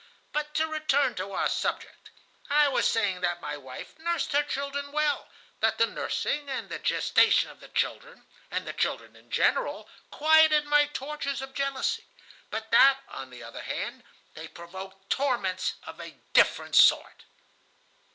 "But 0.33 0.55
to 0.55 0.65
return 0.65 1.13
to 1.13 1.31
our 1.33 1.47
subject. 1.47 2.09
I 2.49 2.67
was 2.69 2.87
saying 2.87 3.21
that 3.21 3.39
my 3.39 3.55
wife 3.55 3.99
nursed 3.99 4.31
her 4.31 4.41
children 4.41 4.91
well, 4.91 5.27
that 5.59 5.77
the 5.77 5.85
nursing 5.85 6.49
and 6.49 6.69
the 6.69 6.79
gestation 6.79 7.51
of 7.51 7.59
the 7.59 7.67
children, 7.67 8.25
and 8.49 8.65
the 8.65 8.73
children 8.73 9.15
in 9.15 9.29
general, 9.29 9.87
quieted 10.09 10.65
my 10.65 10.87
tortures 10.87 11.43
of 11.43 11.53
jealousy, 11.53 12.07
but 12.49 12.71
that, 12.71 12.97
on 13.09 13.29
the 13.29 13.43
other 13.43 13.61
hand, 13.61 14.03
they 14.33 14.47
provoked 14.47 15.11
torments 15.11 15.75
of 15.83 15.99
a 15.99 16.17
different 16.33 16.73
sort." 16.75 17.25